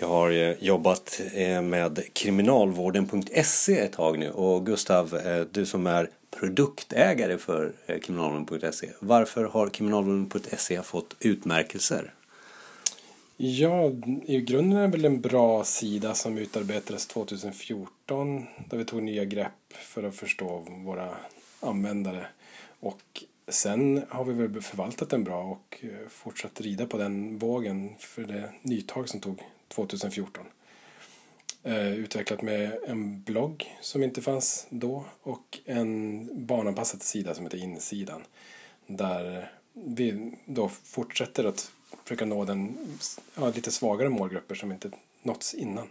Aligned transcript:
Jag 0.00 0.08
har 0.08 0.30
eh, 0.30 0.54
jobbat 0.60 1.20
eh, 1.34 1.62
med 1.62 2.00
kriminalvården.se 2.12 3.78
ett 3.78 3.92
tag 3.92 4.18
nu 4.18 4.30
och 4.30 4.66
Gustav, 4.66 5.16
eh, 5.16 5.40
du 5.52 5.66
som 5.66 5.86
är 5.86 6.10
produktägare 6.30 7.38
för 7.38 7.72
kriminalvården.se. 8.02 8.90
Varför 9.00 9.44
har 9.44 9.68
kriminalvården.se 9.68 10.82
fått 10.82 11.16
utmärkelser? 11.20 12.14
Ja, 13.36 13.92
i 14.26 14.40
grunden 14.40 14.78
är 14.78 14.82
det 14.82 14.88
väl 14.88 15.04
en 15.04 15.20
bra 15.20 15.64
sida 15.64 16.14
som 16.14 16.38
utarbetades 16.38 17.06
2014 17.06 18.46
där 18.70 18.78
vi 18.78 18.84
tog 18.84 19.02
nya 19.02 19.24
grepp 19.24 19.72
för 19.72 20.02
att 20.02 20.16
förstå 20.16 20.64
våra 20.84 21.08
användare. 21.60 22.26
Och 22.80 23.24
sen 23.48 24.02
har 24.08 24.24
vi 24.24 24.32
väl 24.32 24.62
förvaltat 24.62 25.10
den 25.10 25.24
bra 25.24 25.42
och 25.42 25.84
fortsatt 26.08 26.60
rida 26.60 26.86
på 26.86 26.98
den 26.98 27.38
vågen 27.38 27.90
för 27.98 28.22
det 28.22 28.50
nytag 28.62 29.08
som 29.08 29.20
tog 29.20 29.42
2014. 29.68 30.46
Eh, 31.62 31.92
utvecklat 31.92 32.42
med 32.42 32.78
en 32.86 33.22
blogg 33.22 33.78
som 33.80 34.02
inte 34.02 34.22
fanns 34.22 34.66
då 34.70 35.04
och 35.22 35.58
en 35.64 36.28
barnanpassad 36.46 37.02
sida 37.02 37.34
som 37.34 37.44
heter 37.44 37.58
Insidan. 37.58 38.22
Där 38.86 39.52
vi 39.72 40.32
då 40.46 40.68
fortsätter 40.68 41.44
att 41.44 41.70
försöka 42.04 42.24
nå 42.24 42.44
den 42.44 42.78
ja, 43.34 43.48
lite 43.48 43.70
svagare 43.70 44.08
målgrupper 44.08 44.54
som 44.54 44.72
inte 44.72 44.90
nåtts 45.22 45.54
innan. 45.54 45.88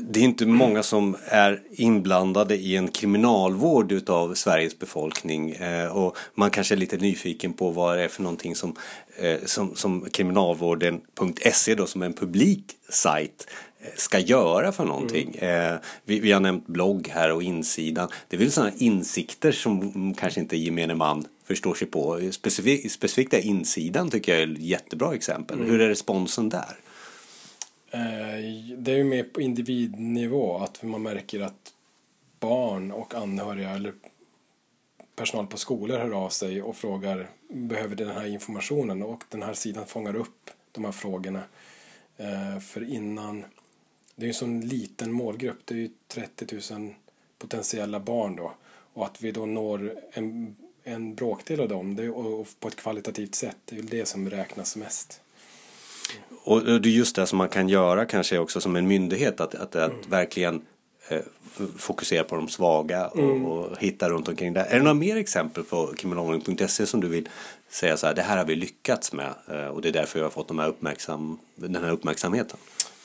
Det 0.00 0.20
är 0.20 0.24
inte 0.24 0.46
många 0.46 0.82
som 0.82 1.16
är 1.24 1.62
inblandade 1.70 2.56
i 2.56 2.76
en 2.76 2.88
kriminalvård 2.88 3.92
utav 3.92 4.34
Sveriges 4.34 4.78
befolkning 4.78 5.50
eh, 5.50 5.96
och 5.96 6.16
man 6.34 6.50
kanske 6.50 6.74
är 6.74 6.76
lite 6.76 6.96
nyfiken 6.96 7.52
på 7.52 7.70
vad 7.70 7.98
det 7.98 8.04
är 8.04 8.08
för 8.08 8.22
någonting 8.22 8.54
som, 8.54 8.76
eh, 9.16 9.38
som, 9.44 9.76
som 9.76 10.06
kriminalvården.se 10.12 11.74
då 11.74 11.86
som 11.86 12.02
är 12.02 12.06
en 12.06 12.12
publik 12.12 12.64
sajt 12.88 13.46
eh, 13.80 13.88
ska 13.96 14.18
göra 14.18 14.72
för 14.72 14.84
någonting. 14.84 15.36
Mm. 15.40 15.78
Vi, 16.04 16.20
vi, 16.20 16.32
har 16.32 16.40
nämnt 16.40 16.66
blogg 16.66 17.08
här 17.08 17.32
och 17.32 17.42
insidan. 17.42 18.08
Det 18.28 18.36
är 18.36 18.40
väl 18.40 18.50
sådana 18.50 18.72
insikter 18.78 19.52
som 19.52 20.14
kanske 20.14 20.40
inte 20.40 20.56
gemene 20.56 20.94
man 20.94 21.24
förstår 21.44 21.74
sig 21.74 21.86
på. 21.86 22.20
Specifikt, 22.30 22.92
specifikt 22.92 23.34
är 23.34 23.46
insidan 23.46 24.10
tycker 24.10 24.32
jag 24.32 24.42
är 24.42 24.52
ett 24.52 24.58
jättebra 24.58 25.14
exempel. 25.14 25.58
Mm. 25.58 25.70
Hur 25.70 25.80
är 25.80 25.88
responsen 25.88 26.48
där? 26.48 26.76
Eh, 27.90 28.76
det 28.76 28.92
är 28.92 28.96
ju 28.96 29.04
mer 29.04 29.22
på 29.22 29.40
individnivå 29.40 30.58
att 30.58 30.82
man 30.82 31.02
märker 31.02 31.40
att 31.40 31.74
barn 32.40 32.92
och 32.92 33.14
anhöriga 33.14 33.70
eller 33.70 33.92
personal 35.16 35.46
på 35.46 35.56
skolor 35.56 35.98
hör 35.98 36.10
av 36.10 36.28
sig 36.28 36.62
och 36.62 36.76
frågar 36.76 37.30
behöver 37.48 37.96
den 37.96 38.08
här 38.08 38.26
informationen 38.26 39.02
och 39.02 39.24
den 39.28 39.42
här 39.42 39.54
sidan 39.54 39.86
fångar 39.86 40.16
upp 40.16 40.50
de 40.72 40.84
här 40.84 40.92
frågorna. 40.92 41.42
Eh, 42.16 42.58
för 42.60 42.90
innan, 42.90 43.44
det 44.16 44.22
är 44.22 44.26
ju 44.26 44.28
en 44.28 44.34
sån 44.34 44.60
liten 44.60 45.12
målgrupp, 45.12 45.58
det 45.64 45.74
är 45.74 45.78
ju 45.78 45.90
30 46.08 46.74
000 46.74 46.94
potentiella 47.38 48.00
barn 48.00 48.36
då 48.36 48.52
och 48.92 49.06
att 49.06 49.22
vi 49.22 49.32
då 49.32 49.46
når 49.46 49.94
en, 50.12 50.56
en 50.82 51.14
bråkdel 51.14 51.60
av 51.60 51.68
dem 51.68 51.96
det, 51.96 52.10
och 52.10 52.46
på 52.60 52.68
ett 52.68 52.76
kvalitativt 52.76 53.34
sätt, 53.34 53.56
det 53.64 53.76
är 53.76 53.82
ju 53.82 53.88
det 53.88 54.06
som 54.06 54.30
räknas 54.30 54.76
mest. 54.76 55.20
Och 56.42 56.64
det 56.64 56.88
är 56.88 56.92
just 56.92 57.16
det 57.16 57.26
som 57.26 57.38
man 57.38 57.48
kan 57.48 57.68
göra 57.68 58.04
kanske 58.04 58.38
också 58.38 58.60
som 58.60 58.76
en 58.76 58.86
myndighet 58.86 59.40
att, 59.40 59.54
att, 59.54 59.76
att 59.76 59.90
mm. 59.90 60.10
verkligen 60.10 60.62
eh, 61.08 61.18
fokusera 61.78 62.24
på 62.24 62.36
de 62.36 62.48
svaga 62.48 63.06
och, 63.08 63.18
mm. 63.18 63.46
och, 63.46 63.78
hitta 63.78 64.08
runt 64.08 64.28
omkring 64.28 64.52
det. 64.52 64.60
Är 64.60 64.76
det 64.76 64.82
några 64.82 64.94
mer 64.94 65.16
exempel 65.16 65.64
på 65.64 65.86
kriminalvården.se 65.96 66.86
som 66.86 67.00
du 67.00 67.08
vill 67.08 67.28
säga 67.68 67.96
så 67.96 68.06
här, 68.06 68.14
det 68.14 68.22
här 68.22 68.36
har 68.36 68.44
vi 68.44 68.56
lyckats 68.56 69.12
med 69.12 69.34
eh, 69.48 69.66
och 69.66 69.82
det 69.82 69.88
är 69.88 69.92
därför 69.92 70.18
jag 70.18 70.26
har 70.26 70.30
fått 70.30 70.48
de 70.48 70.58
här 70.58 70.68
uppmärksam, 70.68 71.38
den 71.54 71.76
här 71.76 71.90
uppmärksamheten? 71.90 72.58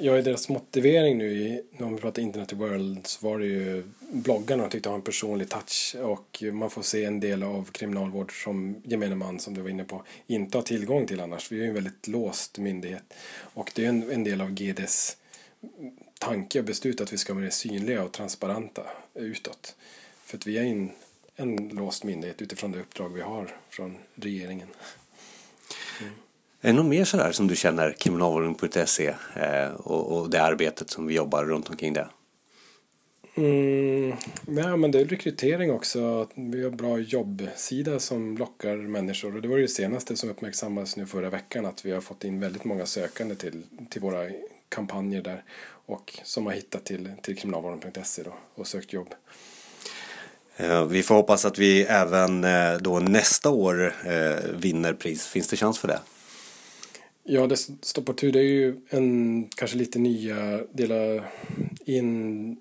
Ja, 0.00 0.18
i 0.18 0.22
deras 0.22 0.48
motivering 0.48 1.18
nu 1.18 1.32
i, 1.32 1.62
när 1.72 1.90
vi 1.90 1.96
pratar 1.96 2.22
Internet 2.22 2.52
World 2.52 3.06
så 3.06 3.28
var 3.28 3.38
det 3.38 3.46
ju 3.46 3.84
bloggarna 4.00 4.68
tyckte 4.68 4.88
ha 4.88 4.96
en 4.96 5.02
personlig 5.02 5.48
touch 5.48 5.96
och 6.02 6.42
man 6.52 6.70
får 6.70 6.82
se 6.82 7.04
en 7.04 7.20
del 7.20 7.42
av 7.42 7.70
kriminalvård 7.70 8.42
som 8.42 8.82
gemene 8.84 9.14
man 9.14 9.38
som 9.40 9.54
du 9.54 9.62
var 9.62 9.70
inne 9.70 9.84
på 9.84 10.02
inte 10.26 10.58
har 10.58 10.62
tillgång 10.62 11.06
till 11.06 11.20
annars. 11.20 11.52
Vi 11.52 11.58
är 11.58 11.62
ju 11.62 11.68
en 11.68 11.74
väldigt 11.74 12.08
låst 12.08 12.58
myndighet 12.58 13.14
och 13.40 13.72
det 13.74 13.84
är 13.84 13.88
en, 13.88 14.10
en 14.10 14.24
del 14.24 14.40
av 14.40 14.50
GDs 14.50 15.16
tanke 16.18 16.58
och 16.58 16.64
beslut 16.64 17.00
att 17.00 17.12
vi 17.12 17.18
ska 17.18 17.34
vara 17.34 17.50
synliga 17.50 18.02
och 18.02 18.12
transparenta 18.12 18.82
utåt. 19.14 19.76
För 20.24 20.36
att 20.36 20.46
vi 20.46 20.58
är 20.58 20.62
en, 20.62 20.90
en 21.36 21.68
låst 21.68 22.04
myndighet 22.04 22.42
utifrån 22.42 22.72
det 22.72 22.80
uppdrag 22.80 23.08
vi 23.08 23.20
har 23.20 23.56
från 23.70 23.98
regeringen. 24.14 24.68
Mm. 26.00 26.12
Är 26.60 26.68
det 26.68 26.72
något 26.72 26.86
mer 26.86 27.04
sådär 27.04 27.32
som 27.32 27.48
du 27.48 27.56
känner 27.56 27.92
kriminalvården.se 27.92 29.14
eh, 29.34 29.70
och, 29.72 30.18
och 30.18 30.30
det 30.30 30.42
arbetet 30.42 30.90
som 30.90 31.06
vi 31.06 31.14
jobbar 31.14 31.44
runt 31.44 31.70
omkring 31.70 31.92
det? 31.92 32.08
Mm, 33.34 34.16
ja, 34.46 34.76
men 34.76 34.90
det 34.90 35.00
är 35.00 35.04
rekrytering 35.04 35.72
också. 35.72 36.28
Vi 36.34 36.64
har 36.64 36.70
bra 36.70 36.98
jobbsida 36.98 37.98
som 37.98 38.36
lockar 38.36 38.76
människor. 38.76 39.36
Och 39.36 39.42
det 39.42 39.48
var 39.48 39.58
det 39.58 39.68
senaste 39.68 40.16
som 40.16 40.30
uppmärksammades 40.30 40.96
nu 40.96 41.06
förra 41.06 41.30
veckan 41.30 41.66
att 41.66 41.84
vi 41.84 41.92
har 41.92 42.00
fått 42.00 42.24
in 42.24 42.40
väldigt 42.40 42.64
många 42.64 42.86
sökande 42.86 43.34
till, 43.34 43.62
till 43.90 44.02
våra 44.02 44.24
kampanjer 44.68 45.22
där 45.22 45.42
och 45.86 46.20
som 46.24 46.46
har 46.46 46.52
hittat 46.52 46.84
till, 46.84 47.10
till 47.22 47.36
kriminalvården.se 47.36 48.22
och 48.54 48.66
sökt 48.66 48.92
jobb. 48.92 49.14
Eh, 50.56 50.84
vi 50.84 51.02
får 51.02 51.14
hoppas 51.14 51.44
att 51.44 51.58
vi 51.58 51.82
även 51.82 52.44
eh, 52.44 52.76
då 52.80 52.98
nästa 52.98 53.50
år 53.50 53.94
vinner 54.56 54.92
pris. 54.92 55.26
Finns 55.26 55.48
det 55.48 55.56
chans 55.56 55.78
för 55.78 55.88
det? 55.88 56.00
Ja, 57.30 57.46
det 57.46 57.56
står 57.56 58.02
på 58.02 58.12
tur. 58.12 58.32
Det 58.32 58.38
är 58.38 58.42
ju 58.42 58.76
en 58.88 59.48
kanske 59.56 59.76
lite 59.76 59.98
nya 59.98 60.60
dela 60.72 61.24
in 61.84 62.56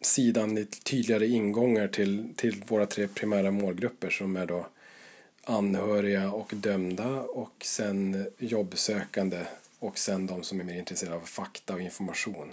sidan 0.00 0.58
i 0.58 0.64
tydligare 0.64 1.26
ingångar 1.26 1.88
till, 1.88 2.28
till 2.36 2.62
våra 2.68 2.86
tre 2.86 3.08
primära 3.08 3.50
målgrupper 3.50 4.10
som 4.10 4.36
är 4.36 4.46
då 4.46 4.66
anhöriga 5.44 6.32
och 6.32 6.52
dömda 6.54 7.20
och 7.20 7.54
sen 7.64 8.26
jobbsökande 8.38 9.40
och 9.78 9.98
sen 9.98 10.26
de 10.26 10.42
som 10.42 10.60
är 10.60 10.64
mer 10.64 10.78
intresserade 10.78 11.16
av 11.16 11.20
fakta 11.20 11.74
och 11.74 11.80
information. 11.80 12.52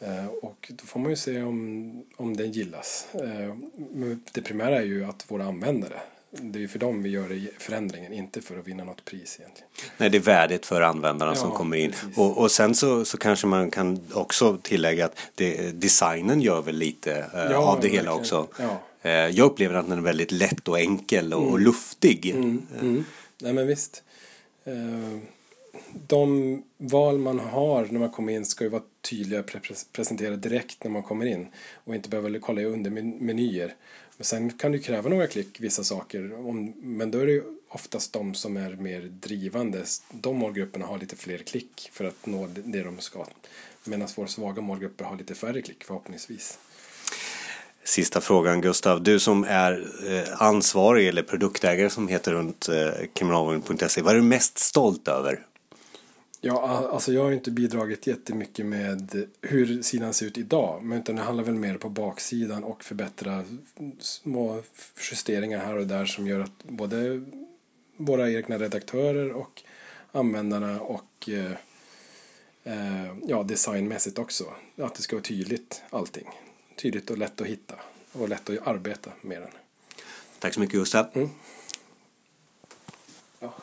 Eh, 0.00 0.26
och 0.26 0.72
då 0.74 0.84
får 0.84 1.00
man 1.00 1.10
ju 1.10 1.16
se 1.16 1.42
om, 1.42 2.02
om 2.16 2.36
den 2.36 2.52
gillas. 2.52 3.08
Eh, 3.14 3.54
men 3.90 4.22
det 4.32 4.42
primära 4.42 4.76
är 4.76 4.86
ju 4.86 5.04
att 5.04 5.30
våra 5.30 5.44
användare 5.44 6.00
det 6.30 6.64
är 6.64 6.68
för 6.68 6.78
dem 6.78 7.02
vi 7.02 7.10
gör 7.10 7.40
förändringen, 7.58 8.12
inte 8.12 8.40
för 8.40 8.58
att 8.58 8.66
vinna 8.66 8.84
något 8.84 9.04
pris 9.04 9.36
egentligen. 9.40 9.68
Nej, 9.96 10.10
det 10.10 10.18
är 10.18 10.22
värdet 10.22 10.66
för 10.66 10.80
användarna 10.80 11.32
ja, 11.32 11.36
som 11.36 11.50
kommer 11.50 11.76
in. 11.76 11.94
Och, 12.16 12.38
och 12.38 12.50
sen 12.50 12.74
så, 12.74 13.04
så 13.04 13.18
kanske 13.18 13.46
man 13.46 13.70
kan 13.70 14.00
också 14.12 14.58
tillägga 14.62 15.04
att 15.04 15.18
det, 15.34 15.80
designen 15.80 16.40
gör 16.40 16.62
väl 16.62 16.76
lite 16.76 17.12
eh, 17.34 17.50
ja, 17.50 17.56
av 17.56 17.80
det 17.80 17.88
hela 17.88 18.12
också. 18.12 18.48
Ja. 18.58 18.82
Eh, 19.02 19.10
jag 19.12 19.46
upplever 19.46 19.74
att 19.74 19.88
den 19.88 19.98
är 19.98 20.02
väldigt 20.02 20.32
lätt 20.32 20.68
och 20.68 20.78
enkel 20.78 21.32
och, 21.32 21.42
mm. 21.42 21.52
och 21.52 21.60
luftig. 21.60 22.30
Mm, 22.30 22.66
mm. 22.80 23.04
Nej 23.40 23.52
men 23.52 23.66
visst. 23.66 24.02
Eh, 24.64 24.74
de 26.06 26.62
val 26.76 27.18
man 27.18 27.38
har 27.38 27.84
när 27.90 28.00
man 28.00 28.10
kommer 28.10 28.32
in 28.32 28.46
ska 28.46 28.64
ju 28.64 28.70
vara 28.70 28.82
tydliga 29.10 29.44
presenterade 29.92 30.36
direkt 30.36 30.84
när 30.84 30.90
man 30.90 31.02
kommer 31.02 31.26
in 31.26 31.46
och 31.84 31.94
inte 31.94 32.08
behöva 32.08 32.38
kolla 32.38 32.60
i 32.60 32.64
undermenyer. 32.64 33.74
Men 34.16 34.24
sen 34.24 34.50
kan 34.50 34.72
du 34.72 34.78
kräva 34.78 35.10
några 35.10 35.26
klick, 35.26 35.60
vissa 35.60 35.84
saker. 35.84 36.20
men 36.82 37.10
då 37.10 37.18
är 37.18 37.26
det 37.26 37.42
oftast 37.68 38.12
de 38.12 38.34
som 38.34 38.56
är 38.56 38.70
mer 38.70 39.00
drivande. 39.00 39.84
De 40.10 40.36
målgrupperna 40.36 40.86
har 40.86 40.98
lite 40.98 41.16
fler 41.16 41.38
klick 41.38 41.90
för 41.92 42.04
att 42.04 42.26
nå 42.26 42.48
det 42.54 42.82
de 42.82 42.98
ska. 42.98 43.26
Medan 43.84 44.08
våra 44.16 44.28
svaga 44.28 44.62
målgrupper 44.62 45.04
har 45.04 45.16
lite 45.16 45.34
färre 45.34 45.62
klick 45.62 45.84
förhoppningsvis. 45.84 46.58
Sista 47.84 48.20
frågan 48.20 48.60
Gustav. 48.60 49.02
Du 49.02 49.18
som 49.18 49.44
är 49.44 49.86
eh, 50.06 50.42
ansvarig 50.42 51.08
eller 51.08 51.22
produktägare 51.22 51.90
som 51.90 52.08
heter 52.08 52.32
runt 52.32 52.68
eh, 52.68 52.90
kriminalvården.se. 53.12 54.02
Vad 54.02 54.12
är 54.12 54.16
du 54.16 54.22
mest 54.22 54.58
stolt 54.58 55.08
över? 55.08 55.40
Ja, 56.40 56.88
alltså 56.92 57.12
jag 57.12 57.24
har 57.24 57.32
inte 57.32 57.50
bidragit 57.50 58.06
jättemycket 58.06 58.66
med 58.66 59.28
hur 59.42 59.82
sidan 59.82 60.14
ser 60.14 60.26
ut 60.26 60.38
idag. 60.38 60.82
Men 60.82 60.98
utan 60.98 61.16
det 61.16 61.22
handlar 61.22 61.44
väl 61.44 61.54
mer 61.54 61.78
på 61.78 61.88
baksidan 61.88 62.64
och 62.64 62.84
förbättra 62.84 63.44
små 63.98 64.62
justeringar 65.10 65.58
här 65.58 65.76
och 65.76 65.86
där 65.86 66.06
som 66.06 66.26
gör 66.26 66.40
att 66.40 66.64
både 66.64 67.24
våra 67.96 68.30
egna 68.30 68.58
redaktörer 68.58 69.32
och 69.32 69.62
användarna 70.12 70.80
och 70.80 71.28
eh, 71.28 71.52
eh, 72.64 73.14
ja, 73.26 73.42
designmässigt 73.42 74.18
också. 74.18 74.44
Att 74.76 74.94
det 74.94 75.02
ska 75.02 75.16
vara 75.16 75.24
tydligt 75.24 75.82
allting. 75.90 76.28
Tydligt 76.76 77.10
och 77.10 77.18
lätt 77.18 77.40
att 77.40 77.46
hitta 77.46 77.74
och 78.12 78.28
lätt 78.28 78.50
att 78.50 78.66
arbeta 78.66 79.10
med 79.20 79.42
den. 79.42 79.50
Tack 80.38 80.54
så 80.54 80.60
mycket 80.60 80.74
Gustav. 80.74 81.06
Mm. 81.14 81.30
Ja. 83.40 83.54